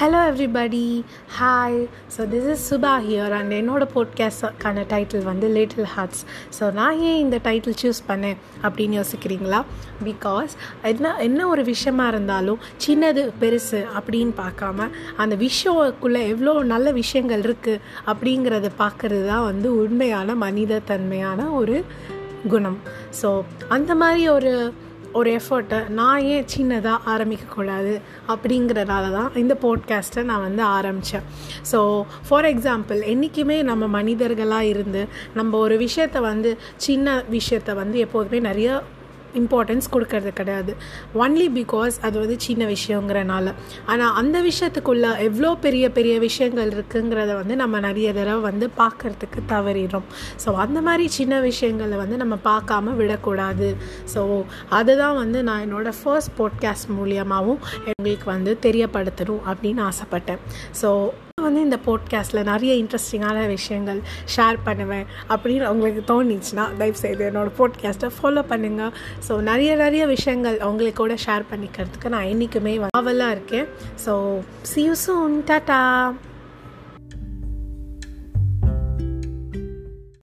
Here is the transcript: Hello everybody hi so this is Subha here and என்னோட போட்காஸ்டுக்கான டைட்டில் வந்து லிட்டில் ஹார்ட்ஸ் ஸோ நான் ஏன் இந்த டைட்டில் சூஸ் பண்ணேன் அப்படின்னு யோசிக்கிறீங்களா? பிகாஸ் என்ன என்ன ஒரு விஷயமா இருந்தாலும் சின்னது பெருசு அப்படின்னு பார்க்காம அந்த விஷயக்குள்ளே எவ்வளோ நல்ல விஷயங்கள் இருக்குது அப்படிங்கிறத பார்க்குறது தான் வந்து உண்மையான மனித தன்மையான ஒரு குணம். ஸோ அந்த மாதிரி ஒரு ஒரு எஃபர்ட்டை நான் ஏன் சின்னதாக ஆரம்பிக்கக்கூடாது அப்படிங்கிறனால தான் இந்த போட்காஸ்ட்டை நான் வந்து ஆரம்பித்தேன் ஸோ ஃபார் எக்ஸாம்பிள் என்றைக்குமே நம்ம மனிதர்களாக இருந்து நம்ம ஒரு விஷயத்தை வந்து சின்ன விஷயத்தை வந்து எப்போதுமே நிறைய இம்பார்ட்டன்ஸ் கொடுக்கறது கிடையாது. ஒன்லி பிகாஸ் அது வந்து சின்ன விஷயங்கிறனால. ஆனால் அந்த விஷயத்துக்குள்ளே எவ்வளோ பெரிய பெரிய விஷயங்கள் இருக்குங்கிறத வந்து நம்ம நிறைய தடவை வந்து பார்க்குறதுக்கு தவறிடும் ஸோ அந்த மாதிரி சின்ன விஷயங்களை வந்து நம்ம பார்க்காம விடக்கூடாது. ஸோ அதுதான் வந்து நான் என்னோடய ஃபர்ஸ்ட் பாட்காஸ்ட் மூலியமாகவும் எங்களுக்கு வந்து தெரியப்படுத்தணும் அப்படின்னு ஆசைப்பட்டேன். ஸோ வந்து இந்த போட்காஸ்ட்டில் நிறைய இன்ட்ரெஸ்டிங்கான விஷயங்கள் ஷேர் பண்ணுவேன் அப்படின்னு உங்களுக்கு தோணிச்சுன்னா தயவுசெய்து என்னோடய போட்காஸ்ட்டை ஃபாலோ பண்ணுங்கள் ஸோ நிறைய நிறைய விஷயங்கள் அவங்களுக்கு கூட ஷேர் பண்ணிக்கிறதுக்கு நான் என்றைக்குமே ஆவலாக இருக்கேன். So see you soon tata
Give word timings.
Hello 0.00 0.18
everybody 0.30 1.04
hi 1.40 1.88
so 2.16 2.18
this 2.18 2.50
is 2.50 2.74
Subha 2.74 2.88
here 2.88 3.30
and 3.30 3.52
என்னோட 3.52 3.88
போட்காஸ்டுக்கான 3.94 4.84
டைட்டில் 4.88 5.22
வந்து 5.22 5.48
லிட்டில் 5.48 5.82
ஹார்ட்ஸ் 5.82 6.24
ஸோ 6.60 6.72
நான் 6.72 6.98
ஏன் 6.98 7.18
இந்த 7.18 7.38
டைட்டில் 7.44 7.74
சூஸ் 7.82 8.02
பண்ணேன் 8.08 8.36
அப்படின்னு 8.62 9.02
யோசிக்கிறீங்களா? 9.02 9.64
பிகாஸ் 10.04 10.48
என்ன 10.82 11.16
என்ன 11.18 11.48
ஒரு 11.48 11.64
விஷயமா 11.64 12.08
இருந்தாலும் 12.08 12.58
சின்னது 12.86 13.32
பெருசு 13.40 13.86
அப்படின்னு 14.00 14.32
பார்க்காம 14.36 14.88
அந்த 15.16 15.36
விஷயக்குள்ளே 15.36 16.26
எவ்வளோ 16.26 16.62
நல்ல 16.62 16.92
விஷயங்கள் 16.92 17.40
இருக்குது 17.40 17.80
அப்படிங்கிறத 18.06 18.70
பார்க்குறது 18.78 19.26
தான் 19.26 19.44
வந்து 19.44 19.76
உண்மையான 19.76 20.34
மனித 20.34 20.78
தன்மையான 20.78 21.50
ஒரு 21.50 21.84
குணம். 22.48 22.78
ஸோ 23.22 23.42
அந்த 23.68 23.94
மாதிரி 23.94 24.28
ஒரு 24.28 24.72
ஒரு 25.16 25.30
எஃபர்ட்டை 25.32 25.78
நான் 25.90 26.24
ஏன் 26.26 26.48
சின்னதாக 26.56 26.98
ஆரம்பிக்கக்கூடாது 27.06 27.92
அப்படிங்கிறனால 28.28 29.04
தான் 29.12 29.30
இந்த 29.34 29.54
போட்காஸ்ட்டை 29.62 30.22
நான் 30.22 30.42
வந்து 30.42 30.62
ஆரம்பித்தேன் 30.70 31.26
ஸோ 31.72 31.78
ஃபார் 32.28 32.44
எக்ஸாம்பிள் 32.44 33.00
என்றைக்குமே 33.04 33.58
நம்ம 33.62 33.86
மனிதர்களாக 33.96 34.64
இருந்து 34.64 35.02
நம்ம 35.34 35.58
ஒரு 35.58 35.76
விஷயத்தை 35.76 36.22
வந்து 36.22 36.52
சின்ன 36.78 37.16
விஷயத்தை 37.28 37.74
வந்து 37.74 37.98
எப்போதுமே 37.98 38.40
நிறைய 38.40 38.70
இம்பார்ட்டன்ஸ் 39.34 39.90
கொடுக்கறது 39.94 40.32
கிடையாது. 40.40 40.72
ஒன்லி 41.14 41.48
பிகாஸ் 41.58 41.96
அது 42.08 42.16
வந்து 42.22 42.36
சின்ன 42.46 42.64
விஷயங்கிறனால. 42.66 43.54
ஆனால் 43.86 44.14
அந்த 44.22 44.36
விஷயத்துக்குள்ளே 44.40 45.10
எவ்வளோ 45.28 45.50
பெரிய 45.66 45.84
பெரிய 45.90 46.14
விஷயங்கள் 46.18 46.72
இருக்குங்கிறத 46.76 47.34
வந்து 47.40 47.56
நம்ம 47.56 47.80
நிறைய 47.80 48.08
தடவை 48.12 48.40
வந்து 48.50 48.68
பார்க்குறதுக்கு 48.80 49.42
தவறிடும் 49.52 50.06
ஸோ 50.44 50.54
அந்த 50.64 50.80
மாதிரி 50.80 51.06
சின்ன 51.18 51.40
விஷயங்களை 51.40 51.98
வந்து 52.02 52.16
நம்ம 52.16 52.38
பார்க்காம 52.50 52.94
விடக்கூடாது. 53.00 53.76
ஸோ 54.14 54.22
அதுதான் 54.68 55.16
வந்து 55.22 55.42
நான் 55.42 55.64
என்னோடய 55.66 56.00
ஃபர்ஸ்ட் 56.00 56.34
பாட்காஸ்ட் 56.40 56.90
மூலியமாகவும் 56.98 57.62
எங்களுக்கு 57.90 58.24
வந்து 58.24 58.58
தெரியப்படுத்தணும் 58.66 59.44
அப்படின்னு 59.50 59.82
ஆசைப்பட்டேன். 59.90 60.42
ஸோ 60.82 60.90
வந்து 61.46 61.60
இந்த 61.60 61.78
போட்காஸ்ட்டில் 61.86 62.44
நிறைய 62.44 62.72
இன்ட்ரெஸ்டிங்கான 62.82 63.46
விஷயங்கள் 63.46 64.00
ஷேர் 64.36 64.58
பண்ணுவேன் 64.64 65.06
அப்படின்னு 65.28 65.68
உங்களுக்கு 65.68 66.04
தோணிச்சுன்னா 66.12 66.64
தயவுசெய்து 66.78 67.26
என்னோடய 67.30 67.56
போட்காஸ்ட்டை 67.58 68.10
ஃபாலோ 68.16 68.44
பண்ணுங்கள் 68.50 68.92
ஸோ 69.28 69.34
நிறைய 69.40 69.72
நிறைய 69.76 70.06
விஷயங்கள் 70.06 70.58
அவங்களுக்கு 70.60 71.02
கூட 71.02 71.16
ஷேர் 71.26 71.44
பண்ணிக்கிறதுக்கு 71.50 72.08
நான் 72.08 72.30
என்றைக்குமே 72.32 72.74
ஆவலாக 72.96 73.30
இருக்கேன். 73.30 73.68
So 74.06 74.14
see 74.62 74.82
you 74.84 74.96
soon 75.06 75.36
tata 75.50 75.80